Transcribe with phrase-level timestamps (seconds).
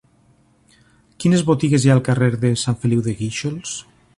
[1.23, 3.79] Quines botigues hi ha al carrer de Sant Feliu de Guíxols?